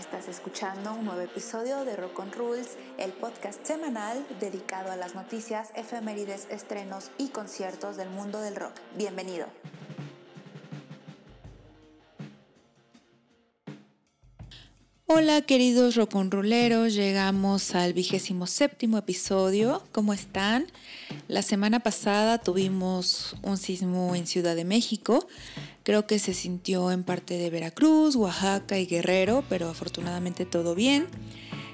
[0.00, 5.14] Estás escuchando un nuevo episodio de Rock on Rules, el podcast semanal dedicado a las
[5.14, 8.72] noticias, efemérides, estrenos y conciertos del mundo del rock.
[8.96, 9.46] Bienvenido.
[15.04, 19.82] Hola queridos rock on ruleros, llegamos al vigésimo séptimo episodio.
[19.92, 20.66] ¿Cómo están?
[21.28, 25.26] La semana pasada tuvimos un sismo en Ciudad de México.
[25.90, 31.08] Creo que se sintió en parte de Veracruz, Oaxaca y Guerrero, pero afortunadamente todo bien.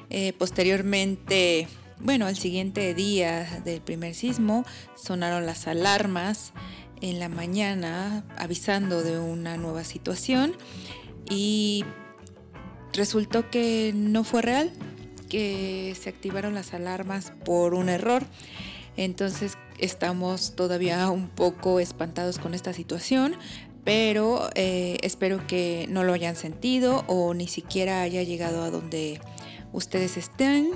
[0.08, 1.68] Eh, posteriormente,
[2.00, 4.64] bueno, al siguiente día del primer sismo
[4.96, 6.54] sonaron las alarmas
[7.02, 10.54] en la mañana avisando de una nueva situación
[11.28, 11.84] y
[12.94, 14.72] resultó que no fue real,
[15.28, 18.24] que se activaron las alarmas por un error.
[18.96, 23.36] Entonces estamos todavía un poco espantados con esta situación,
[23.86, 29.20] pero eh, espero que no lo hayan sentido o ni siquiera haya llegado a donde
[29.72, 30.72] ustedes estén.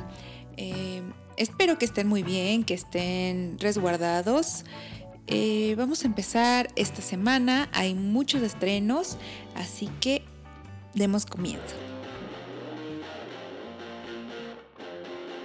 [0.57, 1.03] Eh,
[1.37, 4.65] espero que estén muy bien, que estén resguardados.
[5.27, 9.19] Eh, vamos a empezar esta semana, hay muchos estrenos,
[9.57, 10.23] así que
[10.95, 11.75] demos comienzo.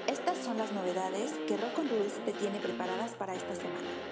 [0.08, 4.05] Estas son las novedades que Rock on Rules te tiene preparadas para esta semana.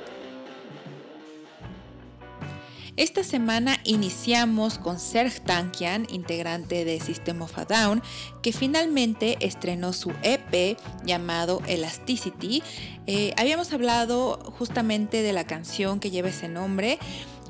[2.96, 8.04] Esta semana iniciamos con Serge Tankian, integrante de System of a Down,
[8.44, 12.62] que finalmente estrenó su EP llamado Elasticity.
[13.08, 17.00] Eh, habíamos hablado justamente de la canción que lleva ese nombre.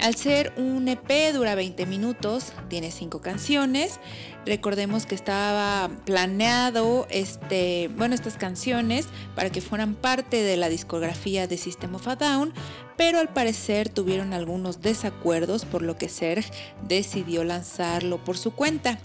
[0.03, 4.01] Al ser un EP dura 20 minutos, tiene 5 canciones.
[4.45, 11.47] Recordemos que estaba planeado este, bueno, estas canciones para que fueran parte de la discografía
[11.47, 12.53] de System of a Down,
[12.97, 16.51] pero al parecer tuvieron algunos desacuerdos por lo que Serge
[16.85, 18.99] decidió lanzarlo por su cuenta.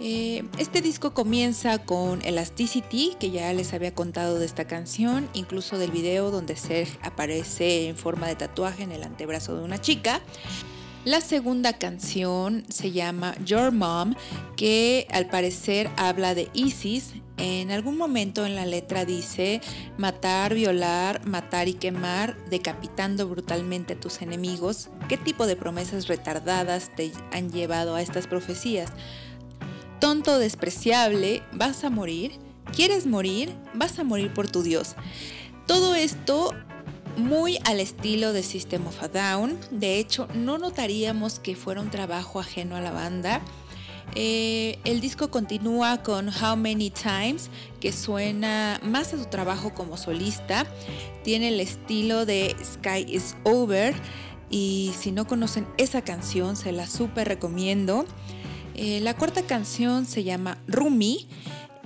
[0.00, 5.76] Eh, este disco comienza con Elasticity, que ya les había contado de esta canción, incluso
[5.76, 10.20] del video donde Serge aparece en forma de tatuaje en el antebrazo de una chica.
[11.04, 14.14] La segunda canción se llama Your Mom,
[14.56, 17.14] que al parecer habla de Isis.
[17.36, 19.60] En algún momento en la letra dice
[19.96, 24.90] matar, violar, matar y quemar, decapitando brutalmente a tus enemigos.
[25.08, 28.92] ¿Qué tipo de promesas retardadas te han llevado a estas profecías?
[30.00, 32.32] Tonto despreciable, vas a morir.
[32.74, 33.54] ¿Quieres morir?
[33.74, 34.94] Vas a morir por tu Dios.
[35.66, 36.54] Todo esto
[37.16, 39.58] muy al estilo de System of a Down.
[39.70, 43.42] De hecho, no notaríamos que fuera un trabajo ajeno a la banda.
[44.14, 49.96] Eh, el disco continúa con How Many Times, que suena más a su trabajo como
[49.96, 50.64] solista.
[51.24, 53.94] Tiene el estilo de Sky is Over.
[54.50, 58.06] Y si no conocen esa canción, se la súper recomiendo.
[58.80, 61.26] Eh, la cuarta canción se llama Rumi.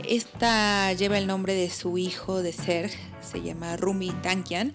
[0.06, 4.74] Esta lleva el nombre de su hijo de Serge, se llama Rumi Tankian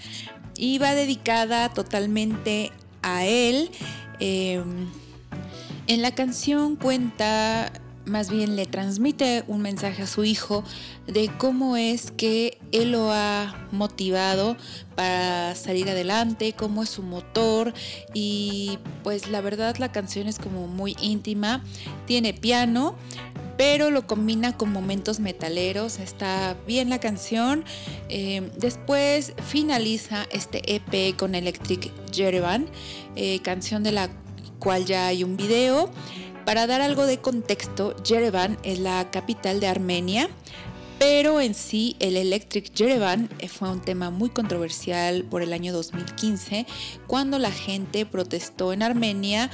[0.55, 2.71] y va dedicada totalmente
[3.03, 3.69] a él.
[4.19, 4.87] Em,
[5.85, 7.71] en la canción cuenta,
[8.07, 10.63] más bien le transmite un mensaje a su hijo
[11.05, 14.57] de cómo es que él lo ha motivado
[14.95, 17.73] para salir adelante, cómo es su motor
[18.13, 21.63] y pues la verdad la canción es como muy íntima,
[22.05, 22.95] tiene piano,
[23.57, 27.65] pero lo combina con momentos metaleros, está bien la canción.
[28.07, 32.67] Eh, después finaliza este EP con Electric Jerevan,
[33.15, 34.09] eh, canción de la
[34.59, 35.89] cual ya hay un video.
[36.47, 40.29] Para dar algo de contexto, Jerevan es la capital de Armenia,
[40.97, 46.65] pero en sí el Electric Jerevan fue un tema muy controversial por el año 2015,
[47.05, 49.51] cuando la gente protestó en Armenia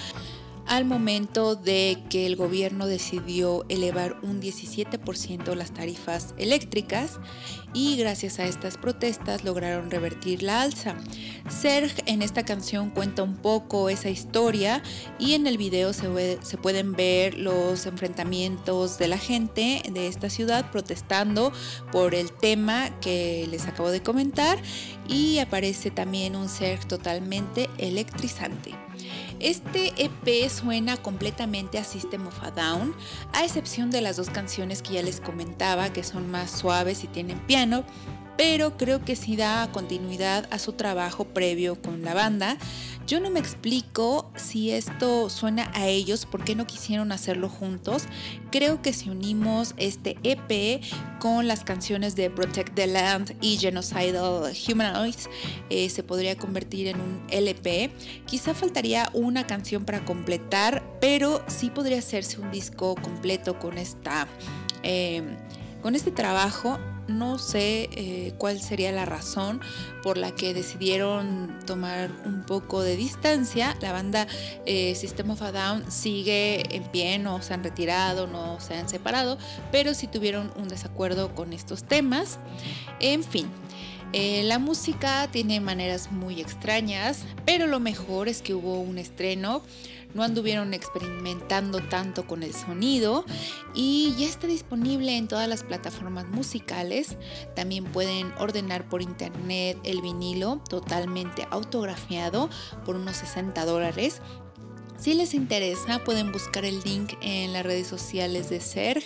[0.67, 7.19] al momento de que el gobierno decidió elevar un 17% las tarifas eléctricas
[7.73, 10.95] y gracias a estas protestas lograron revertir la alza.
[11.49, 14.81] Serge en esta canción cuenta un poco esa historia
[15.19, 16.07] y en el video se,
[16.61, 21.51] pueden ver los enfrentamientos de la gente de esta ciudad protestando
[21.91, 24.59] por el tema que les acabo de comentar
[25.07, 28.82] y aparece también un Serge totalmente electrizante.
[29.43, 32.95] Este EP suena completamente a System of a Down,
[33.33, 37.07] a excepción de las dos canciones que ya les comentaba, que son más suaves y
[37.07, 37.83] tienen piano.
[38.37, 42.57] Pero creo que sí da continuidad a su trabajo previo con la banda.
[43.05, 48.05] Yo no me explico si esto suena a ellos, por qué no quisieron hacerlo juntos.
[48.49, 50.81] Creo que si unimos este EP
[51.19, 55.29] con las canciones de Protect the Land y Genocidal Humanoids,
[55.69, 57.91] eh, se podría convertir en un LP.
[58.25, 64.27] Quizá faltaría una canción para completar, pero sí podría hacerse un disco completo con esta...
[64.83, 65.23] Eh,
[65.81, 69.61] con este trabajo no sé eh, cuál sería la razón
[70.01, 73.75] por la que decidieron tomar un poco de distancia.
[73.81, 74.27] La banda
[74.65, 78.89] eh, System of a Down sigue en pie, no se han retirado, no se han
[78.89, 79.37] separado,
[79.71, 82.39] pero sí tuvieron un desacuerdo con estos temas.
[82.99, 83.47] En fin.
[84.15, 89.63] Eh, la música tiene maneras muy extrañas, pero lo mejor es que hubo un estreno
[90.13, 93.25] no anduvieron experimentando tanto con el sonido
[93.73, 97.17] y ya está disponible en todas las plataformas musicales.
[97.55, 102.49] También pueden ordenar por internet el vinilo totalmente autografiado
[102.85, 104.21] por unos 60 dólares.
[105.03, 109.03] Si les interesa, pueden buscar el link en las redes sociales de Serg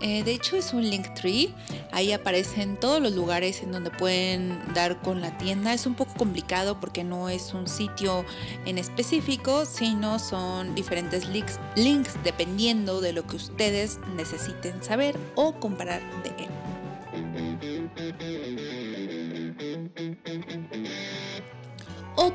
[0.00, 1.48] eh, de hecho es un link tree,
[1.90, 5.72] ahí aparecen todos los lugares en donde pueden dar con la tienda.
[5.72, 8.24] Es un poco complicado porque no es un sitio
[8.66, 15.54] en específico, sino son diferentes links, links dependiendo de lo que ustedes necesiten saber o
[15.54, 16.50] comprar de él.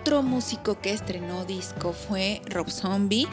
[0.10, 3.28] Otro músico que estrenó disco fue Rob Zombie.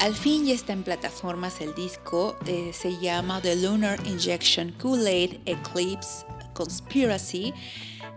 [0.00, 5.40] Al fin ya está en plataformas el disco, eh, se llama The Lunar Injection Kool-Aid
[5.46, 7.54] Eclipse Conspiracy.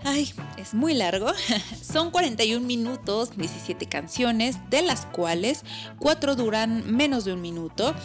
[0.03, 1.27] Ay, es muy largo.
[1.81, 5.63] Son 41 minutos, 17 canciones, de las cuales
[5.99, 7.95] 4 duran menos de un minuto.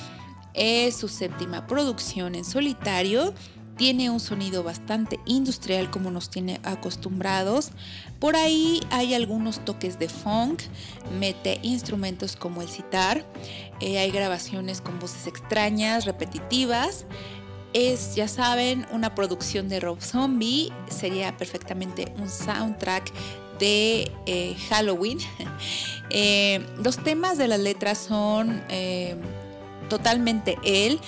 [0.55, 3.35] Es su séptima producción en solitario
[3.79, 7.71] tiene un sonido bastante industrial como nos tiene acostumbrados.
[8.19, 10.61] Por ahí hay algunos toques de funk,
[11.19, 13.25] mete instrumentos como el sitar,
[13.81, 17.07] eh, hay grabaciones con voces extrañas, repetitivas.
[17.73, 23.13] Es, ya saben, una producción de Rob Zombie, sería perfectamente un soundtrack
[23.61, 25.19] de eh, Halloween.
[26.11, 28.63] Eh, los temas de las letras son
[29.91, 30.99] totalmente él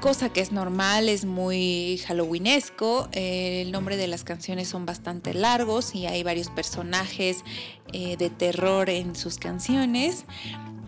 [0.00, 3.08] cosa que es normal, es muy halloweenesco.
[3.12, 7.38] Eh, el nombre de las canciones son bastante largos y hay varios personajes
[7.92, 10.24] eh, de terror en sus canciones.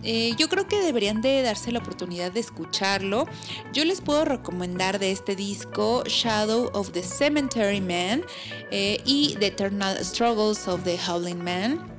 [0.02, 3.26] Eh, yo creo que deberían de darse la oportunidad de escucharlo.
[3.72, 8.22] Yo les puedo recomendar de este disco Shadow of the Cemetery Man
[8.70, 11.96] y The Eternal Struggles of the Howling Man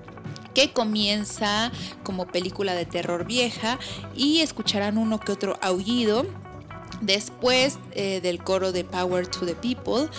[0.57, 1.71] que comienza
[2.01, 3.77] como película de terror vieja
[4.15, 6.25] y escucharán uno que otro aullido
[7.02, 10.10] después eh, del coro de Power to the People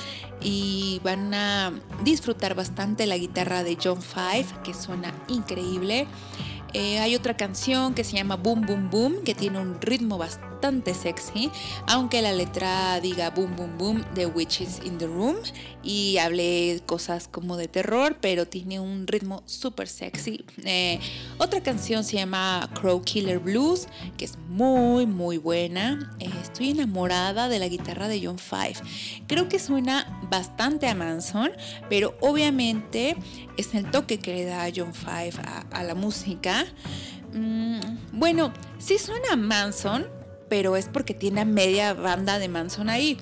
[0.41, 1.73] y van a
[2.05, 6.07] disfrutar bastante la guitarra de John Five que suena increíble.
[6.75, 10.58] Eh, hay otra canción que se llama Boom Boom Boom que tiene un ritmo bastante
[10.59, 11.53] bastante sexy,
[11.87, 15.37] aunque la letra diga boom boom boom The Witches in the Room
[15.85, 20.45] y hable cosas como de terror, pero tiene un ritmo súper sexy.
[20.65, 20.99] Eh,
[21.39, 26.13] otra canción se llama Crow Killer Blues, que es muy muy buena.
[26.19, 28.79] Eh, estoy enamorada de la guitarra de John Five.
[29.29, 31.53] Creo que suena bastante a Manson,
[31.89, 33.17] pero obviamente
[33.57, 35.35] es el toque que le da John Five
[35.71, 36.67] a, la música.
[37.33, 37.79] Mm,
[38.13, 40.18] bueno, sí suena a Manson,
[40.49, 43.19] pero es porque tiene media banda de Manson ahí.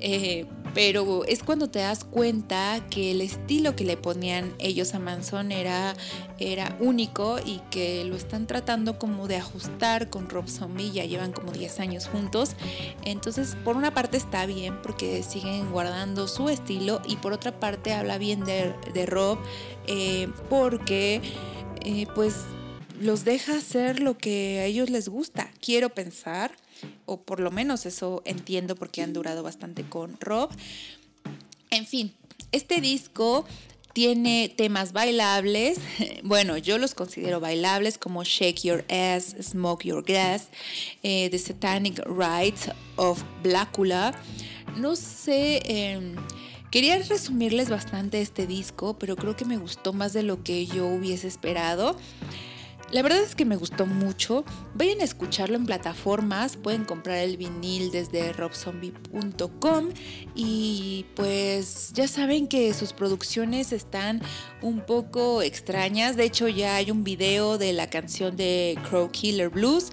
[0.00, 0.44] Eh,
[0.76, 5.50] pero es cuando te das cuenta que el estilo que le ponían ellos a Manson
[5.50, 5.96] era,
[6.38, 11.32] era único y que lo están tratando como de ajustar con Rob Zombie, ya llevan
[11.32, 12.56] como 10 años juntos.
[13.06, 17.94] Entonces, por una parte está bien porque siguen guardando su estilo y por otra parte
[17.94, 19.38] habla bien de, Rob
[19.86, 21.22] eh, porque
[21.86, 22.34] eh, pues
[23.00, 25.50] los deja hacer lo que a ellos les gusta.
[25.58, 26.52] Quiero pensar
[27.04, 30.50] o por lo menos eso entiendo porque han durado bastante con Rob.
[31.70, 32.12] En fin,
[32.52, 33.44] este disco
[33.96, 35.78] tiene temas bailables,
[36.22, 40.48] bueno, yo los considero bailables como Shake Your Ass, Smoke Your Grass,
[41.02, 44.12] eh, The Satanic Rites of Blackula.
[44.76, 46.14] No sé, em,
[46.70, 50.86] quería resumirles bastante este disco, pero creo que me gustó más de lo que yo
[50.86, 51.96] hubiese esperado.
[52.92, 54.44] La verdad es que me gustó mucho.
[54.74, 59.88] Vayan a escucharlo en plataformas, pueden comprar el vinil desde robzombie.com
[60.36, 64.22] y pues ya saben que sus producciones están
[64.62, 66.16] un poco extrañas.
[66.16, 69.90] De hecho ya hay un video de la canción de Crow Killer Blues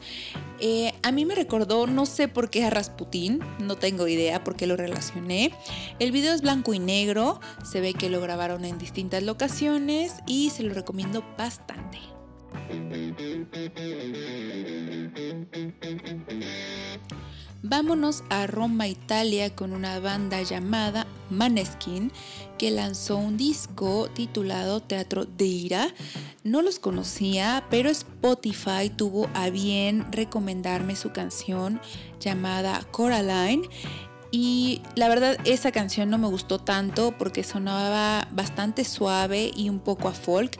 [0.59, 4.55] Eh, a mí me recordó, no sé por qué a Rasputín, no tengo idea por
[4.55, 5.51] qué lo relacioné.
[5.99, 10.51] El video es blanco y negro, se ve que lo grabaron en distintas locaciones y
[10.51, 12.12] se lo recomiendo bastante.
[17.65, 22.11] Vámonos a Roma, Italia, con una banda llamada Maneskin
[22.57, 25.87] que lanzó un disco titulado Teatro de Ira.
[26.43, 31.79] No los conocía, pero Spotify tuvo a bien recomendarme su canción
[32.19, 33.67] llamada Coraline.
[34.29, 39.79] Y la verdad esa canción no me gustó tanto porque sonaba bastante suave y un
[39.79, 40.57] poco a folk,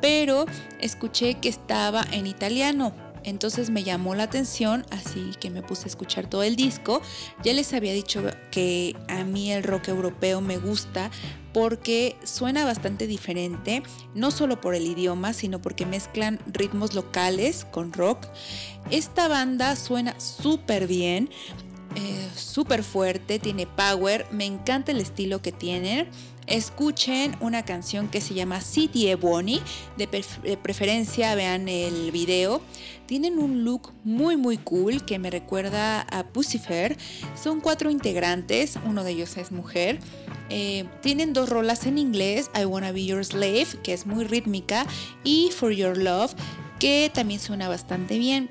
[0.00, 0.46] pero
[0.80, 2.92] escuché que estaba en italiano
[3.26, 7.02] entonces me llamó la atención, así que me puse a escuchar todo el disco.
[7.42, 8.22] Ya les había dicho
[8.52, 11.10] que a mí el rock europeo me gusta
[11.52, 13.82] porque suena bastante diferente,
[14.14, 18.28] no solo por el idioma, sino porque mezclan ritmos locales con rock.
[18.92, 21.28] Esta banda suena súper bien,
[21.96, 26.08] eh, súper fuerte, tiene power, me encanta el estilo que tiene
[26.46, 29.60] escuchen una canción que se llama City Ebony,
[29.96, 30.06] de,
[30.56, 32.60] preferencia vean el video.
[33.06, 36.96] Tienen un look muy muy cool que me recuerda a Pucifer.
[37.40, 39.98] Son cuatro integrantes, uno de ellos es mujer.
[40.50, 44.86] Eh, tienen dos rolas en inglés, I Wanna Be Your Slave, que es muy rítmica,
[45.24, 46.34] y For Your Love,
[46.78, 48.48] que también suena bastante bien.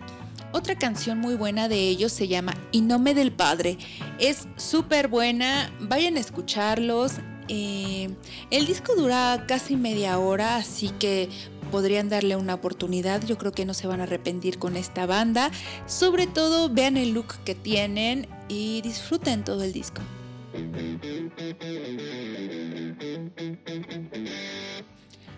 [0.52, 3.78] Otra canción muy buena de ellos se llama Y me del Padre.
[4.20, 7.16] Es súper buena, vayan a escucharlos.
[7.48, 8.10] Eh,
[8.52, 11.30] el disco dura casi media hora, así que
[11.72, 13.24] podrían darle una oportunidad.
[13.26, 15.52] Yo creo que no se van a arrepentir con esta banda.
[15.86, 20.02] Sobre todo vean el look que tienen y disfruten todo el disco.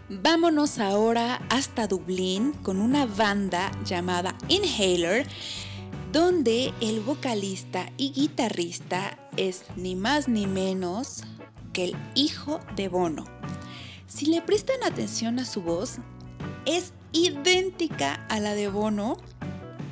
[0.10, 5.28] Vámonos ahora hasta Dublín con una banda llamada Inhaler,
[6.14, 11.24] donde el vocalista y guitarrista es ni más ni menos
[11.84, 13.26] el hijo de Bono.
[14.08, 15.98] Si le prestan atención a su voz,
[16.66, 19.18] es idéntica a la de Bono,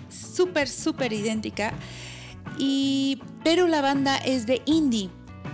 [0.10, 1.74] súper, súper idéntica,
[2.58, 5.10] y, pero la banda es de indie.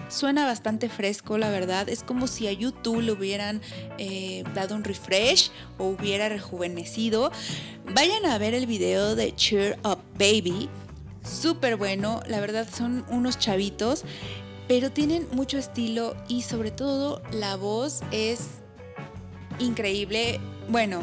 [0.09, 1.87] Suena bastante fresco, la verdad.
[1.87, 3.61] Es como si a YouTube le hubieran
[3.97, 7.31] eh, dado un refresh o hubiera rejuvenecido.
[7.95, 10.69] Vayan a ver el video de Cheer Up Baby.
[11.23, 14.03] Súper bueno, la verdad son unos chavitos
[14.71, 18.61] pero tienen mucho estilo y sobre todo la voz es
[19.59, 20.39] increíble.
[20.69, 21.01] Bueno,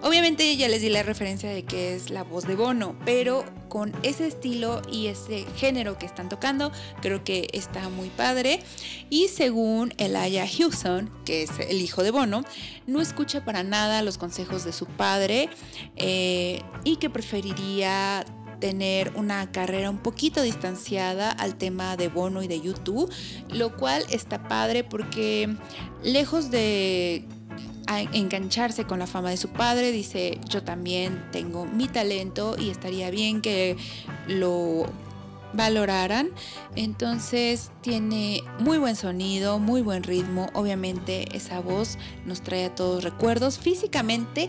[0.00, 3.92] obviamente ya les di la referencia de que es la voz de Bono, pero con
[4.02, 8.60] ese estilo y ese género que están tocando, creo que está muy padre.
[9.10, 12.46] Y según Elijah Hewson, que es el hijo de Bono,
[12.86, 15.50] no escucha para nada los consejos de su padre
[15.96, 18.24] eh, y que preferiría
[18.62, 23.12] tener una carrera un poquito distanciada al tema de Bono y de YouTube,
[23.50, 25.56] lo cual está padre porque
[26.04, 27.24] lejos de
[28.12, 33.10] engancharse con la fama de su padre, dice yo también tengo mi talento y estaría
[33.10, 33.76] bien que
[34.28, 34.86] lo
[35.54, 36.30] valoraran.
[36.76, 40.50] Entonces tiene muy buen sonido, muy buen ritmo.
[40.54, 43.58] Obviamente esa voz nos trae a todos recuerdos.
[43.58, 44.48] Físicamente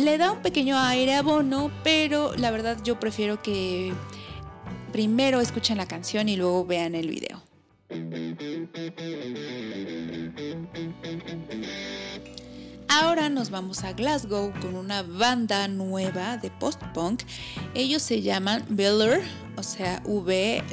[0.00, 3.92] le da un pequeño aire a Bono, pero la verdad yo prefiero que
[4.92, 7.42] primero escuchen la canción y luego vean el video.
[12.88, 17.22] Ahora nos vamos a Glasgow con una banda nueva de post-punk.
[17.74, 19.22] Ellos se llaman Biller,
[19.56, 20.66] o sea, V-L-U-R-E.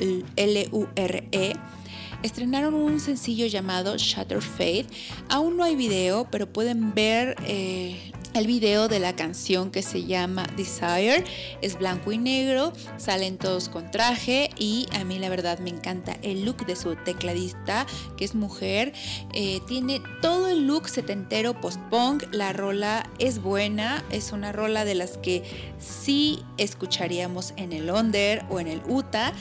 [2.24, 4.88] Estrenaron un sencillo llamado Shattered Fate.
[5.30, 10.04] Aún no hay video, pero pueden ver eh, el video de la canción que se
[10.04, 11.24] llama Desire
[11.62, 16.18] es blanco y negro, salen todos con traje y a mí la verdad me encanta
[16.22, 18.94] el look de su tecladista que es mujer.
[19.34, 24.96] Eh, tiene todo el look setentero post-punk, la rola es buena, es una rola de
[24.96, 25.44] las que
[25.80, 29.34] sí escucharíamos en el Under o en el Uta.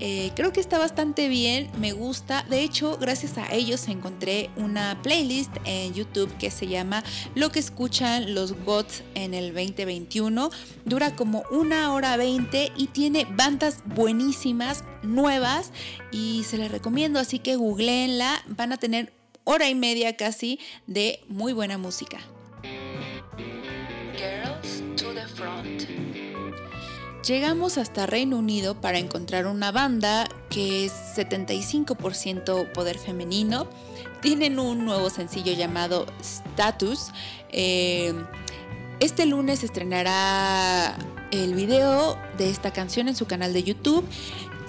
[0.00, 2.44] Eh, creo que está bastante bien, me gusta.
[2.50, 7.60] De hecho, gracias a ellos encontré una playlist en YouTube que se llama Lo que
[7.60, 10.50] escuchan los GOTS en el 2021.
[10.84, 15.72] Dura como una hora 20 y tiene bandas buenísimas, nuevas
[16.12, 17.18] y se les recomiendo.
[17.18, 19.12] Así que googleenla, van a tener
[19.44, 22.18] hora y media casi de muy buena música.
[27.26, 33.66] Llegamos hasta Reino Unido para encontrar una banda que es 75% poder femenino.
[34.20, 37.12] Tienen un nuevo sencillo llamado Status.
[37.48, 38.12] Eh,
[39.00, 40.98] este lunes estrenará
[41.30, 44.04] el video de esta canción en su canal de YouTube.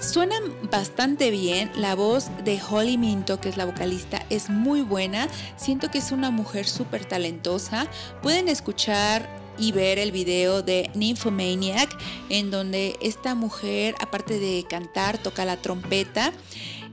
[0.00, 5.28] Suenan bastante bien, la voz de Holly Minto, que es la vocalista, es muy buena,
[5.56, 7.86] siento que es una mujer súper talentosa.
[8.22, 11.96] Pueden escuchar y ver el video de Nymphomaniac,
[12.28, 16.32] en donde esta mujer, aparte de cantar, toca la trompeta.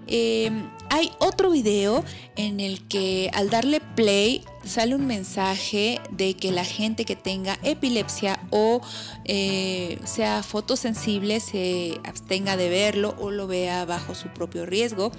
[0.08, 2.03] Em, hay otro video
[2.36, 7.58] en el que al darle play sale un mensaje de que la gente que tenga
[7.63, 8.82] epilepsia o
[9.25, 15.12] eh, sea fotosensible se abstenga de verlo o lo vea bajo su propio riesgo,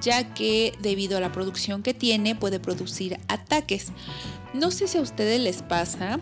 [0.00, 3.92] ya que debido a la producción que tiene puede producir ataques.
[4.54, 6.18] No sé si a ustedes les pasa,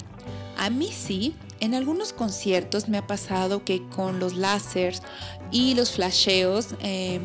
[0.61, 5.01] a mí sí, en algunos conciertos me ha pasado que con los láseres
[5.51, 7.23] y los flasheos em,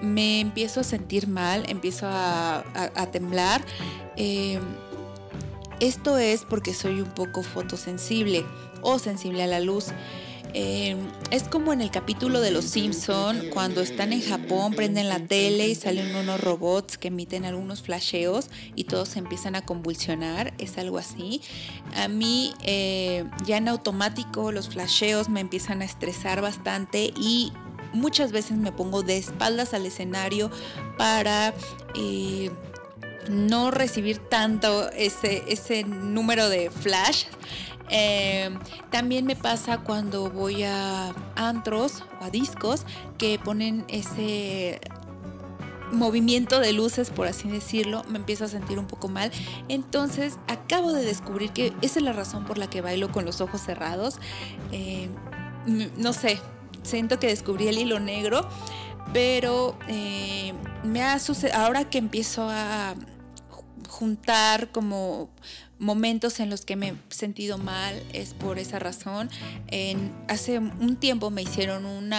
[0.00, 2.62] me empiezo a sentir mal, empiezo a,
[3.10, 3.62] temblar.
[4.14, 4.62] Em,
[5.80, 8.46] esto es porque soy un poco fotosensible
[8.82, 9.86] o sensible a la luz.
[10.54, 10.98] Em,
[11.30, 15.68] es como en el capítulo de Los Simpson, cuando están en Japón, prenden la tele
[15.68, 20.54] y salen unos robots que emiten algunos flasheos y todos se empiezan a convulsionar.
[20.58, 21.42] Es algo así.
[21.94, 27.52] A mí eh, ya en automático los flasheos me empiezan a estresar bastante y
[27.92, 30.50] muchas veces me pongo de espaldas al escenario
[30.96, 31.54] para...
[31.94, 32.50] Eh,
[33.28, 37.24] no recibir tanto ese, ese número de flash.
[37.90, 38.50] Eh,
[38.90, 42.84] también me pasa cuando voy a antros o a discos
[43.16, 44.80] que ponen ese
[45.92, 49.30] movimiento de luces, por así decirlo, me empiezo a sentir un poco mal.
[49.68, 53.40] Entonces acabo de descubrir que esa es la razón por la que bailo con los
[53.40, 54.18] ojos cerrados.
[54.72, 55.08] Eh,
[55.66, 56.40] no sé,
[56.82, 58.48] siento que descubrí el hilo negro,
[59.12, 60.52] pero eh,
[60.84, 62.94] me ha sucedido, ahora que empiezo a
[63.88, 65.30] juntar como
[65.78, 69.30] momentos en los que me he sentido mal es por esa razón.
[69.68, 72.12] En, hace un tiempo me hicieron un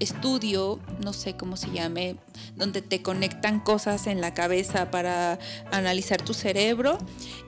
[0.00, 2.16] estudio, no sé cómo se llame,
[2.56, 5.38] donde te conectan cosas en la cabeza para
[5.70, 6.98] analizar tu cerebro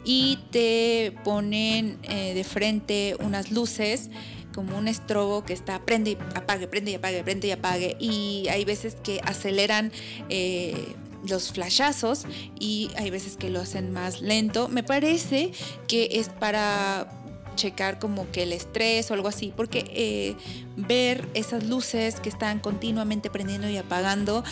[0.04, 4.10] y te ponen eh, de frente unas luces
[4.54, 7.96] como un estrobo que está prende y apague, prende y apague, prende y apague.
[7.98, 9.90] Y hay veces que aceleran
[10.28, 10.94] eh,
[11.28, 12.26] los flashazos
[12.58, 14.68] y hay veces que lo hacen más lento.
[14.68, 15.52] Me parece
[15.88, 17.08] que es para
[17.56, 20.36] checar como que el estrés o algo así, porque eh,
[20.76, 24.44] ver esas luces que están continuamente prendiendo y apagando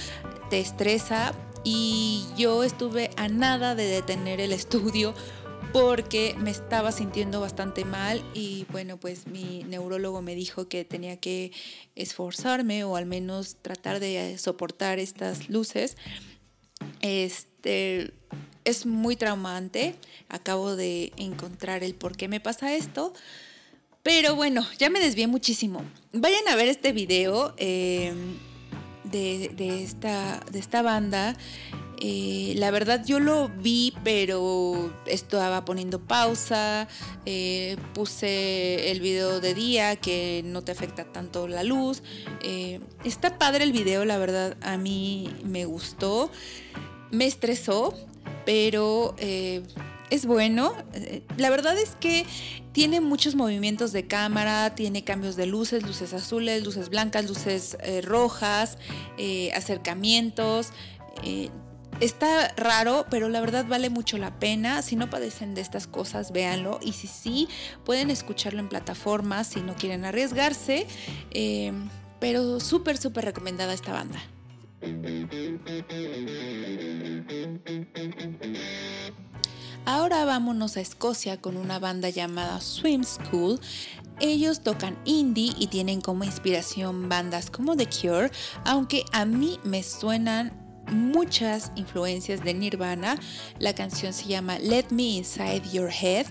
[0.51, 1.33] te estresa
[1.65, 5.15] y yo estuve a nada de detener el estudio
[5.73, 11.17] porque me estaba sintiendo bastante mal y bueno, pues mi neurólogo me dijo que tenía
[11.17, 11.51] que
[11.97, 15.97] esforzarme o al menos tratar de soportar estas luces.
[17.03, 18.13] Este
[18.65, 19.97] es muy traumante.
[20.29, 23.13] Acabo de encontrar el por qué me pasa esto.
[24.03, 25.85] Pero bueno, ya me desvié muchísimo.
[26.13, 28.13] Vayan a ver este video eh,
[29.05, 31.37] de, esta, de esta banda.
[32.05, 36.89] Eh, la verdad yo lo vi, pero estaba poniendo pausa,
[37.27, 42.03] eh, puse el video de día que no te afecta tanto la luz.
[42.43, 46.29] Eh, está padre el video, la verdad a mí me gustó,
[47.13, 47.95] me estresó,
[48.45, 49.15] pero
[50.11, 50.75] es bueno.
[51.37, 52.27] La verdad es que
[52.73, 58.79] tiene muchos movimientos de cámara, tiene cambios de luces, luces azules, luces blancas, luces rojas,
[59.55, 60.73] acercamientos
[62.01, 64.83] Está raro, pero la verdad vale mucho la pena.
[64.83, 66.81] Si no padecen de estas cosas, véanlo.
[66.83, 67.49] Y si sí,
[67.85, 70.89] pueden escucharlo en plataformas si no quieren arriesgarse.
[72.19, 74.21] Pero súper, súper recomendada esta banda.
[79.85, 83.61] Ahora vámonos a Escocia con una banda llamada Swim School.
[84.21, 88.31] Ellos tocan indie y tienen como inspiración bandas como The Cure,
[88.65, 90.53] aunque a mí me suenan
[90.91, 93.19] muchas influencias de Nirvana.
[93.59, 96.27] La canción se llama Let Me Inside Your Head.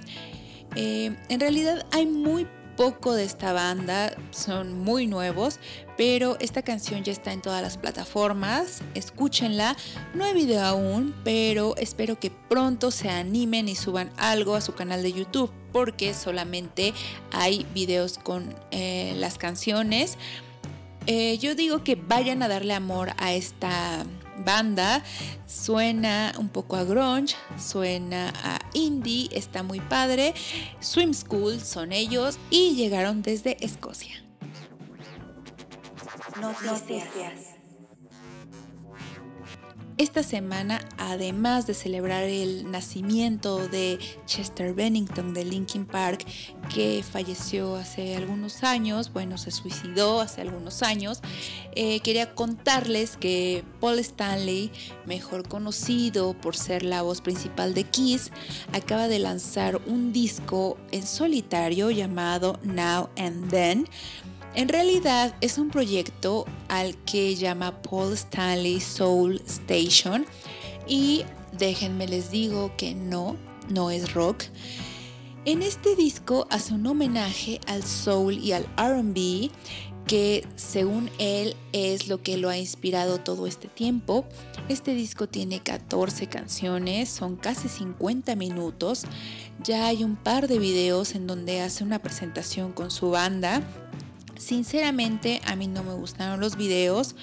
[0.75, 5.59] Eh, en realidad hay muy poco de esta banda, son muy nuevos,
[5.97, 9.75] pero esta canción ya está en todas las plataformas, escúchenla,
[10.13, 14.73] no hay video aún, pero espero que pronto se animen y suban algo a su
[14.73, 16.93] canal de YouTube, porque solamente
[17.31, 20.17] hay videos con eh, las canciones.
[21.07, 24.05] Eh, yo digo que vayan a darle amor a esta
[24.37, 25.03] banda.
[25.45, 30.33] Suena un poco a grunge, suena a indie, está muy padre.
[30.79, 34.23] Swim School son ellos y llegaron desde Escocia.
[36.41, 37.60] Noticias.
[40.01, 46.25] Esta semana, además de celebrar el nacimiento de Chester Bennington de Linkin Park,
[46.73, 51.21] que falleció hace algunos años, bueno, se suicidó hace algunos años,
[51.75, 54.71] eh, quería contarles que Paul Stanley,
[55.05, 58.31] mejor conocido por ser la voz principal de Kiss,
[58.73, 63.87] acaba de lanzar un disco en solitario llamado Now and Then
[64.53, 70.25] en realidad es un proyecto al que llama Paul Stanley Soul Station
[70.87, 71.23] y
[71.57, 73.37] déjenme les digo que no,
[73.69, 74.43] no es rock.
[75.45, 79.49] En este disco hace un homenaje al soul y al RB
[80.05, 84.25] que según él es lo que lo ha inspirado todo este tiempo.
[84.67, 89.03] Este disco tiene 14 canciones, son casi 50 minutos.
[89.63, 93.61] Ya hay un par de videos en donde hace una presentación con su banda
[94.41, 97.15] Sinceramente a mí no me gustaron los videos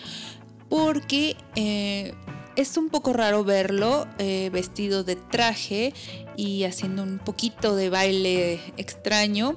[0.68, 2.14] porque eh,
[2.54, 5.94] es un poco raro verlo eh, vestido de traje
[6.36, 9.56] y haciendo un poquito de baile extraño.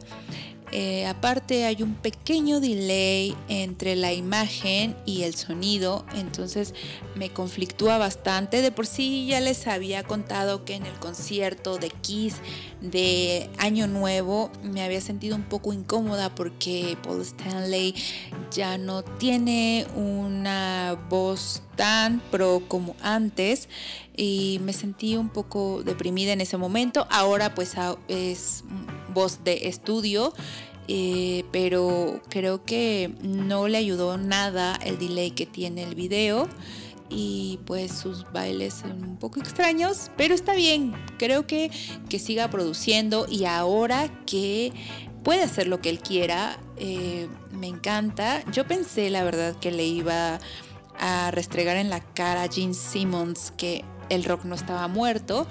[0.72, 6.74] Eh, aparte hay un pequeño delay entre la imagen y el sonido, entonces
[7.16, 8.62] me conflictúa bastante.
[8.62, 12.36] De por sí ya les había contado que en el concierto de Kiss
[12.80, 17.94] de Año Nuevo me había sentido un poco incómoda porque Paul Stanley
[18.52, 23.68] ya no tiene una voz tan pro como antes
[24.16, 27.08] y me sentí un poco deprimida en ese momento.
[27.10, 27.74] Ahora pues
[28.08, 28.64] es
[29.14, 30.34] voz de estudio,
[30.88, 36.48] eh, pero creo que no le ayudó nada el delay que tiene el video
[37.10, 41.70] y pues sus bailes son un poco extraños, pero está bien, creo que,
[42.10, 44.72] que siga produciendo y ahora que
[45.24, 48.44] puede hacer lo que él quiera, eh, me encanta.
[48.52, 50.40] Yo pensé la verdad que le iba
[51.00, 55.48] a restregar en la cara a Gene Simmons que el rock no estaba muerto,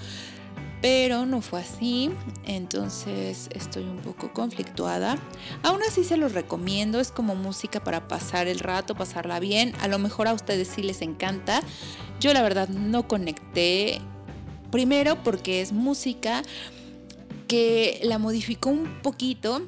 [0.80, 2.10] pero no fue así,
[2.44, 5.18] entonces estoy un poco conflictuada.
[5.62, 9.74] Aún así se los recomiendo, es como música para pasar el rato, pasarla bien.
[9.80, 11.62] A lo mejor a ustedes sí les encanta.
[12.18, 14.00] Yo la verdad no conecté,
[14.70, 16.42] primero porque es música
[17.46, 19.62] que la modificó un poquito.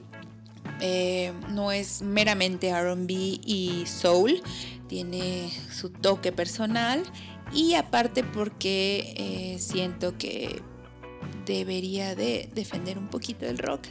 [0.81, 4.43] Eh, no es meramente RB y soul,
[4.89, 7.03] tiene su toque personal
[7.53, 10.63] y aparte porque eh, siento que
[11.47, 13.83] debería de defender un poquito el rock.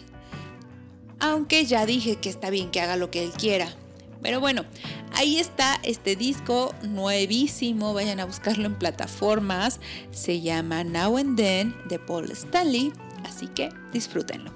[1.19, 3.73] Aunque ya dije que está bien que haga lo que él quiera.
[4.21, 4.65] Pero bueno,
[5.13, 7.93] ahí está este disco nuevísimo.
[7.93, 9.79] Vayan a buscarlo en plataformas.
[10.11, 12.91] Se llama Now and Then de Paul Stanley.
[13.23, 14.51] Así que disfrútenlo.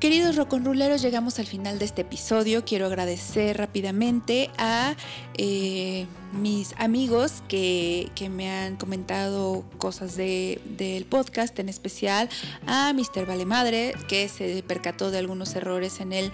[0.00, 2.64] Queridos roconruleros, llegamos al final de este episodio.
[2.64, 4.94] Quiero agradecer rápidamente a
[5.36, 12.28] eh, mis amigos que, me han comentado cosas del podcast, en especial
[12.66, 13.26] a Mr.
[13.26, 16.30] Vale Madre, que se percató de algunos errores en el